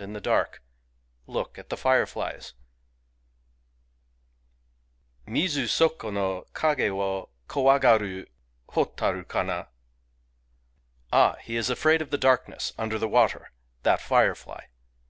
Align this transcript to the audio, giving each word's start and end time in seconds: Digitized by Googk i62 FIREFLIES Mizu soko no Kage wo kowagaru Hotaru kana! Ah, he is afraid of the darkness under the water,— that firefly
Digitized 0.00 0.50
by 1.26 1.30
Googk 1.34 1.52
i62 1.56 1.76
FIREFLIES 1.78 2.54
Mizu 5.26 5.66
soko 5.68 6.10
no 6.10 6.46
Kage 6.54 6.90
wo 6.90 7.28
kowagaru 7.46 8.26
Hotaru 8.70 9.28
kana! 9.28 9.68
Ah, 11.12 11.36
he 11.42 11.54
is 11.54 11.68
afraid 11.68 12.00
of 12.00 12.08
the 12.08 12.16
darkness 12.16 12.72
under 12.78 12.98
the 12.98 13.08
water,— 13.08 13.52
that 13.82 14.00
firefly 14.00 14.64